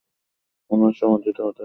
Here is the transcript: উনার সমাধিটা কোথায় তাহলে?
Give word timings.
উনার 0.71 0.93
সমাধিটা 0.93 1.41
কোথায় 1.41 1.49
তাহলে? 1.49 1.59